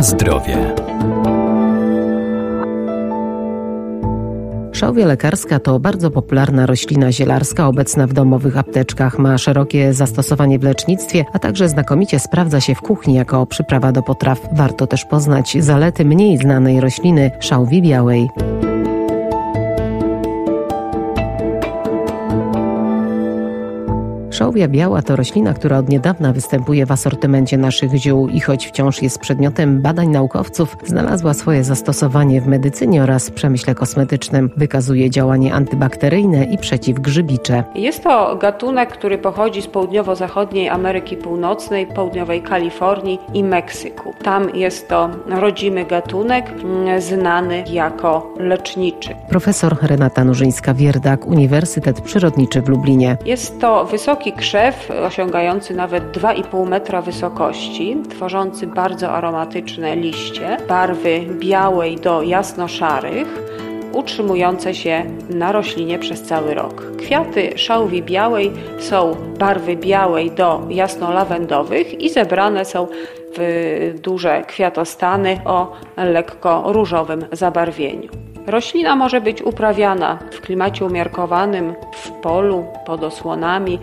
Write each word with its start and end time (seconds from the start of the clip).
Zdrowie. 0.00 0.74
Szałwia 4.72 5.06
lekarska 5.06 5.58
to 5.58 5.80
bardzo 5.80 6.10
popularna 6.10 6.66
roślina 6.66 7.12
zielarska 7.12 7.66
obecna 7.66 8.06
w 8.06 8.12
domowych 8.12 8.58
apteczkach. 8.58 9.18
Ma 9.18 9.38
szerokie 9.38 9.92
zastosowanie 9.92 10.58
w 10.58 10.62
lecznictwie, 10.62 11.24
a 11.32 11.38
także 11.38 11.68
znakomicie 11.68 12.18
sprawdza 12.18 12.60
się 12.60 12.74
w 12.74 12.80
kuchni 12.80 13.14
jako 13.14 13.46
przyprawa 13.46 13.92
do 13.92 14.02
potraw. 14.02 14.40
Warto 14.52 14.86
też 14.86 15.04
poznać 15.04 15.56
zalety 15.60 16.04
mniej 16.04 16.38
znanej 16.38 16.80
rośliny 16.80 17.30
szałwi 17.40 17.82
białej. 17.82 18.28
Szałwia 24.30 24.68
biała 24.68 25.02
to 25.02 25.16
roślina, 25.16 25.54
która 25.54 25.78
od 25.78 25.88
niedawna 25.88 26.32
występuje 26.32 26.86
w 26.86 26.92
asortymencie 26.92 27.58
naszych 27.58 27.94
ziół 27.94 28.28
i 28.28 28.40
choć 28.40 28.66
wciąż 28.66 29.02
jest 29.02 29.18
przedmiotem 29.18 29.82
badań 29.82 30.08
naukowców, 30.08 30.76
znalazła 30.86 31.34
swoje 31.34 31.64
zastosowanie 31.64 32.40
w 32.40 32.46
medycynie 32.46 33.02
oraz 33.02 33.30
przemyśle 33.30 33.74
kosmetycznym. 33.74 34.50
Wykazuje 34.56 35.10
działanie 35.10 35.54
antybakteryjne 35.54 36.44
i 36.44 36.58
przeciwgrzybicze. 36.58 37.64
Jest 37.74 38.02
to 38.02 38.36
gatunek, 38.36 38.92
który 38.92 39.18
pochodzi 39.18 39.62
z 39.62 39.66
południowo-zachodniej 39.66 40.68
Ameryki 40.68 41.16
Północnej, 41.16 41.86
południowej 41.86 42.42
Kalifornii 42.42 43.18
i 43.34 43.44
Meksyku. 43.44 44.14
Tam 44.22 44.50
jest 44.54 44.88
to 44.88 45.10
rodzimy 45.26 45.84
gatunek 45.84 46.50
mm, 46.50 47.00
znany 47.00 47.64
jako 47.72 48.34
leczniczy. 48.38 49.14
Profesor 49.28 49.76
Renata 49.82 50.24
Nurzyńska-Wierdak, 50.24 51.26
Uniwersytet 51.26 52.00
Przyrodniczy 52.00 52.62
w 52.62 52.68
Lublinie. 52.68 53.16
Jest 53.24 53.60
to 53.60 53.84
wysoki 53.84 54.29
Krzew, 54.32 54.90
osiągający 55.06 55.74
nawet 55.74 56.04
2,5 56.04 56.68
metra 56.68 57.02
wysokości, 57.02 57.96
tworzący 58.10 58.66
bardzo 58.66 59.10
aromatyczne 59.10 59.96
liście, 59.96 60.56
barwy 60.68 61.20
białej 61.38 61.96
do 61.96 62.22
jasno-szarych, 62.22 63.42
utrzymujące 63.92 64.74
się 64.74 65.04
na 65.30 65.52
roślinie 65.52 65.98
przez 65.98 66.22
cały 66.22 66.54
rok. 66.54 66.96
Kwiaty 66.98 67.58
szałwi 67.58 68.02
białej 68.02 68.52
są 68.78 69.16
barwy 69.38 69.76
białej 69.76 70.30
do 70.30 70.60
jasno-lawendowych 70.68 72.00
i 72.00 72.10
zebrane 72.10 72.64
są 72.64 72.86
w 73.36 73.94
duże 74.02 74.42
kwiatostany 74.46 75.40
o 75.44 75.72
lekko 75.96 76.62
różowym 76.66 77.24
zabarwieniu. 77.32 78.08
Roślina 78.46 78.96
może 78.96 79.20
być 79.20 79.42
uprawiana 79.42 80.18
w 80.30 80.40
klimacie 80.40 80.84
umiarkowanym, 80.84 81.74
w 81.92 82.10
polu, 82.10 82.64
pod 82.86 83.04
osłonami, 83.04 83.78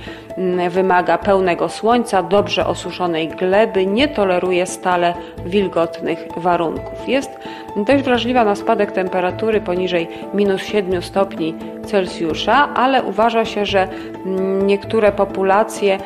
wymaga 0.69 1.17
pełnego 1.17 1.69
słońca, 1.69 2.23
dobrze 2.23 2.67
osuszonej 2.67 3.27
gleby, 3.27 3.85
nie 3.85 4.07
toleruje 4.07 4.66
stale 4.66 5.13
wilgotnych 5.45 6.27
warunków. 6.38 7.07
Jest 7.07 7.39
dość 7.75 8.03
wrażliwa 8.03 8.43
na 8.43 8.55
spadek 8.55 8.91
temperatury 8.91 9.61
poniżej 9.61 10.08
minus 10.33 10.63
7 10.63 11.02
stopni 11.02 11.55
Celsjusza, 11.85 12.73
ale 12.73 13.03
uważa 13.03 13.45
się, 13.45 13.65
że 13.65 13.88
niektóre 14.63 15.11
populacje, 15.11 15.97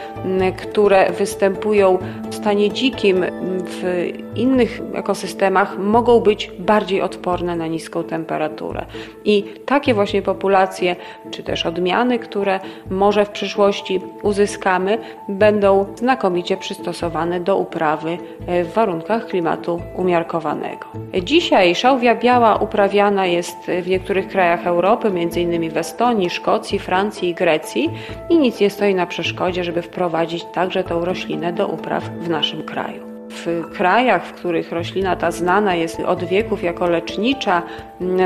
które 0.58 1.12
występują 1.12 1.98
w 2.30 2.36
stanie 2.36 2.72
dzikim 2.72 3.26
w 3.66 4.12
innych 4.36 4.82
ekosystemach, 4.94 5.78
mogą 5.78 6.20
być 6.20 6.52
bardziej 6.60 7.02
odporne 7.02 7.56
na 7.56 7.68
niską 7.68 8.04
temperaturę. 8.04 8.86
I 9.26 9.44
takie 9.66 9.94
właśnie 9.94 10.22
populacje, 10.22 10.96
czy 11.32 11.44
też 11.44 11.66
odmiany, 11.66 12.20
które 12.20 12.60
może 12.90 13.26
w 13.26 13.30
przyszłości 13.30 14.02
uzyskamy, 14.24 14.98
będą 15.30 15.86
znakomicie 15.96 16.58
przystosowane 16.58 17.40
do 17.40 17.58
uprawy 17.58 18.18
w 18.48 18.74
warunkach 18.74 19.28
klimatu 19.28 19.82
umiarkowanego. 19.96 20.86
Dzisiaj 21.24 21.76
szałwia 21.76 22.16
biała 22.16 22.56
uprawiana 22.56 23.26
jest 23.26 23.58
w 23.82 23.88
niektórych 23.88 24.28
krajach 24.28 24.68
Europy, 24.68 25.08
m.in 25.08 25.70
w 25.70 25.78
Estonii, 25.78 26.30
Szkocji, 26.30 26.80
Francji 26.80 27.30
i 27.30 27.34
Grecji 27.34 27.90
i 28.30 28.38
nic 28.38 28.60
nie 28.60 28.70
stoi 28.70 28.96
na 28.96 29.06
przeszkodzie, 29.06 29.64
żeby 29.64 29.82
wprowadzić 29.82 30.44
także 30.44 30.84
tą 30.84 31.06
roślinę 31.06 31.54
do 31.54 31.68
upraw 31.68 32.04
w 32.04 32.30
naszym 32.30 32.64
kraju. 32.64 33.11
W 33.32 33.70
krajach, 33.74 34.26
w 34.26 34.34
których 34.34 34.72
roślina 34.72 35.16
ta 35.16 35.32
znana 35.32 35.76
jest 35.76 36.00
od 36.00 36.24
wieków 36.24 36.64
jako 36.64 36.88
lecznicza, 36.88 37.62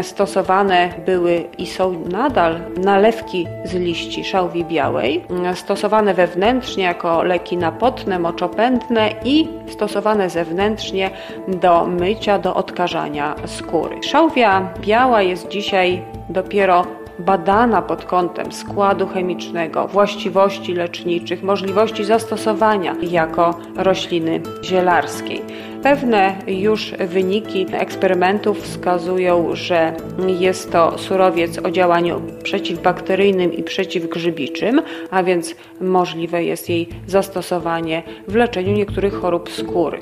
stosowane 0.02 0.90
były 1.06 1.44
i 1.58 1.68
są 1.68 2.00
nadal 2.12 2.60
nalewki 2.78 3.48
z 3.64 3.74
liści 3.74 4.24
szałwi 4.24 4.66
białej, 4.66 5.26
stosowane 5.54 6.14
wewnętrznie 6.14 6.84
jako 6.84 7.24
leki 7.24 7.58
napotne, 7.58 8.20
moczopędne 8.20 9.10
i 9.26 9.48
stosowane 9.68 10.30
zewnętrznie 10.30 11.10
do 11.48 11.86
mycia, 11.86 12.40
do 12.40 12.56
odkażania 12.56 13.36
skóry. 13.46 14.04
Szałwia 14.04 14.74
biała 14.80 15.22
jest 15.22 15.48
dzisiaj 15.48 16.02
dopiero 16.30 16.86
badana 17.20 17.82
pod 17.82 18.06
kątem 18.06 18.52
składu 18.52 19.08
chemicznego, 19.08 19.88
właściwości 19.88 20.74
leczniczych, 20.74 21.44
możliwości 21.44 22.04
zastosowania 22.06 22.96
jako 23.02 23.60
rośliny 23.76 24.42
zielarskiej. 24.64 25.42
Pewne 25.84 26.36
już 26.48 26.92
wyniki 26.92 27.66
eksperymentów 27.72 28.62
wskazują, 28.62 29.50
że 29.54 29.94
jest 30.40 30.72
to 30.72 30.98
surowiec 30.98 31.66
o 31.66 31.72
działaniu 31.72 32.22
przeciwbakteryjnym 32.44 33.54
i 33.54 33.64
przeciwgrzybiczym, 33.64 34.82
a 35.12 35.24
więc 35.24 35.56
możliwe 35.82 36.44
jest 36.44 36.70
jej 36.70 36.90
zastosowanie 37.08 38.04
w 38.28 38.36
leczeniu 38.36 38.74
niektórych 38.74 39.14
chorób 39.14 39.50
skóry. 39.50 40.02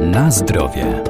Na 0.00 0.30
zdrowie. 0.30 1.07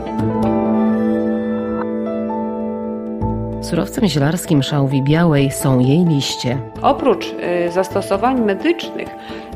Surowcem 3.69 4.09
zielarskim 4.09 4.63
szałwi 4.63 5.03
białej 5.03 5.51
są 5.51 5.79
jej 5.79 6.05
liście. 6.05 6.59
Oprócz 6.83 7.27
y, 7.27 7.73
zastosowań 7.73 8.41
medycznych, 8.41 9.09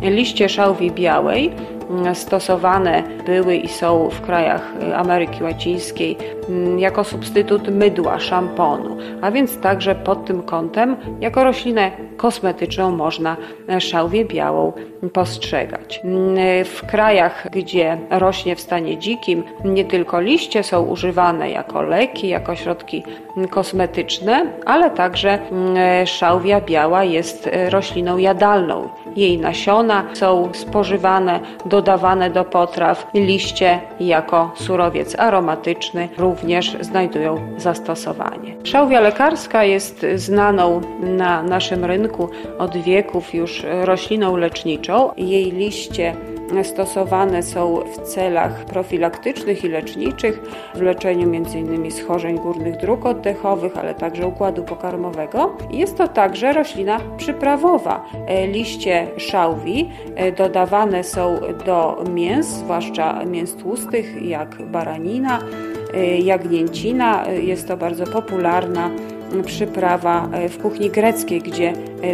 liście 0.02 0.48
szałwi 0.48 0.90
białej 0.90 1.52
stosowane 2.14 3.02
były 3.26 3.56
i 3.56 3.68
są 3.68 4.08
w 4.10 4.20
krajach 4.20 4.72
y, 4.82 4.96
Ameryki 4.96 5.42
Łacińskiej 5.42 6.16
mm, 6.48 6.78
jako 6.78 7.04
substytut 7.04 7.68
mydła, 7.68 8.20
szamponu, 8.20 8.96
a 9.20 9.30
więc 9.30 9.58
także 9.60 9.94
pod 9.94 10.24
tym 10.24 10.42
kątem 10.42 10.96
jako 11.20 11.44
roślinę 11.44 11.90
kosmetyczną 12.16 12.90
można 12.90 13.36
szałwię 13.78 14.24
białą 14.24 14.72
postrzegać. 15.12 16.00
Mm, 16.04 16.64
w 16.64 16.86
krajach, 16.86 17.48
gdzie 17.50 17.98
rośnie 18.10 18.56
w 18.56 18.60
stanie 18.60 18.98
dzikim, 18.98 19.44
nie 19.64 19.84
tylko 19.84 20.20
liście 20.20 20.62
są 20.62 20.82
używane 20.82 21.50
jako 21.50 21.82
leki, 21.82 22.28
jako 22.28 22.56
środki 22.56 23.02
kosmetyczne, 23.50 24.46
ale 24.66 24.90
także 24.90 25.38
mm, 25.50 26.06
szałwia 26.06 26.60
biała 26.60 27.04
jest 27.04 27.46
e, 27.46 27.70
rośliną 27.70 28.18
jadalną. 28.18 28.88
Jej 29.16 29.38
nasiona 29.38 30.04
są 30.14 30.48
spożywane, 30.54 31.40
dodawane 31.66 32.30
do 32.30 32.44
potraw, 32.44 33.06
liście 33.14 33.80
jako 34.00 34.50
surowiec 34.54 35.18
aromatyczny 35.18 36.08
również 36.18 36.76
znajdują 36.80 37.36
zastosowanie. 37.56 38.56
Szałwia 38.64 39.00
lekarska 39.00 39.64
jest 39.64 40.06
znaną 40.14 40.80
na 41.00 41.42
naszym 41.42 41.84
rynku 41.84 42.28
od 42.58 42.76
wieków 42.76 43.34
już 43.34 43.66
rośliną 43.84 44.36
leczniczą. 44.36 45.10
Jej 45.16 45.52
liście 45.52 46.16
stosowane 46.64 47.42
są 47.42 47.80
w 47.80 48.00
celach 48.00 48.64
profilaktycznych 48.64 49.64
i 49.64 49.68
leczniczych, 49.68 50.40
w 50.74 50.80
leczeniu 50.80 51.28
m.in. 51.36 51.90
schorzeń 51.90 52.38
górnych 52.38 52.76
dróg 52.76 53.06
oddechowych, 53.06 53.76
ale 53.76 53.94
także 53.94 54.26
układu 54.26 54.62
pokarmowego. 54.62 55.56
Jest 55.70 55.98
to 55.98 56.08
także 56.08 56.52
roślina 56.52 57.00
przyprawowa. 57.16 58.04
E, 58.26 58.46
liście 58.46 59.06
szałwi 59.16 59.90
e, 60.14 60.32
dodawane 60.32 61.04
są 61.04 61.40
do 61.66 62.04
mięs, 62.10 62.46
zwłaszcza 62.46 63.24
mięs 63.24 63.54
tłustych 63.54 64.22
jak 64.22 64.62
baranina, 64.62 65.38
e, 65.94 66.18
jagnięcina. 66.18 67.24
Jest 67.30 67.68
to 67.68 67.76
bardzo 67.76 68.06
popularna 68.06 68.90
przyprawa 69.46 70.28
w 70.48 70.62
kuchni 70.62 70.90
greckiej, 70.90 71.40
gdzie 71.40 71.72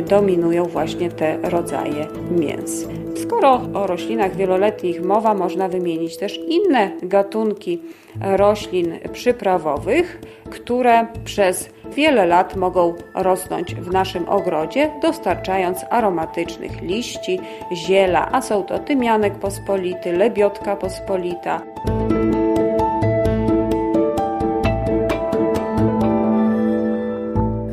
dominują 0.09 0.65
właśnie 0.65 1.11
te 1.11 1.38
rodzaje 1.43 2.06
mięs. 2.31 2.87
Skoro 3.23 3.61
o 3.75 3.87
roślinach 3.87 4.37
wieloletnich 4.37 5.03
mowa, 5.03 5.35
można 5.35 5.69
wymienić 5.69 6.17
też 6.17 6.41
inne 6.49 6.91
gatunki 7.03 7.81
roślin 8.20 8.99
przyprawowych, 9.12 10.20
które 10.50 11.06
przez 11.25 11.70
wiele 11.97 12.26
lat 12.26 12.56
mogą 12.56 12.94
rosnąć 13.15 13.75
w 13.75 13.93
naszym 13.93 14.29
ogrodzie, 14.29 14.91
dostarczając 15.03 15.85
aromatycznych 15.91 16.82
liści, 16.82 17.41
ziela, 17.73 18.29
a 18.32 18.43
są 18.43 18.62
to 18.62 18.79
tymianek 18.79 19.35
pospolity, 19.35 20.12
lebiotka 20.12 20.76
pospolita. 20.76 21.62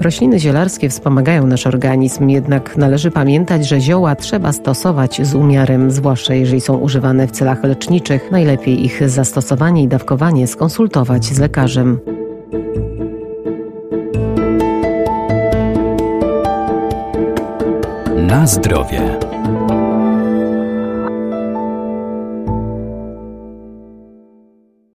Rośliny 0.06 0.40
zielarskie 0.40 0.90
wspomagają 0.90 1.48
nasz 1.48 1.68
organizm, 1.68 2.30
jednak 2.30 2.78
należy 2.78 3.12
pamiętać, 3.12 3.68
że 3.68 3.82
zioła 3.82 4.16
trzeba 4.16 4.52
stosować 4.52 5.28
z 5.28 5.36
umiarem, 5.36 5.92
zwłaszcza 5.92 6.34
jeżeli 6.34 6.62
są 6.62 6.78
używane 6.78 7.28
w 7.28 7.32
celach 7.32 7.64
leczniczych. 7.64 8.32
Najlepiej 8.32 8.86
ich 8.86 9.10
zastosowanie 9.10 9.84
i 9.84 9.88
dawkowanie 9.88 10.48
skonsultować 10.48 11.26
z 11.26 11.40
lekarzem. 11.40 12.00
Na 18.28 18.48
zdrowie. 18.48 19.25